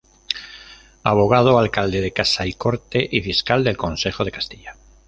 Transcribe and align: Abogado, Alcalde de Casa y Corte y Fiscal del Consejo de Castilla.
Abogado, 1.03 1.59
Alcalde 1.59 2.01
de 2.01 2.11
Casa 2.11 2.47
y 2.47 2.53
Corte 2.53 3.07
y 3.11 3.21
Fiscal 3.21 3.63
del 3.63 3.77
Consejo 3.77 4.25
de 4.25 4.31
Castilla. 4.31 4.75